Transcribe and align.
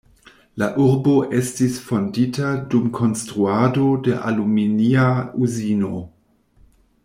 La 0.61 0.67
urbo 0.85 1.11
estis 1.39 1.75
fondita 1.89 2.53
dum 2.71 2.89
konstruado 3.01 3.87
de 4.09 4.17
aluminia 4.31 5.07
uzino. 5.49 6.01